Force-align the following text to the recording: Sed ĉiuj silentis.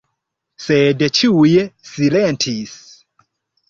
Sed 0.67 1.05
ĉiuj 1.19 1.53
silentis. 1.93 2.77